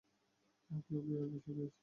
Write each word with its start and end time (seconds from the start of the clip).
কেউ 0.69 0.79
কেউ 0.87 1.15
এর 1.15 1.27
বেশিও 1.31 1.53
বলেছেন। 1.57 1.79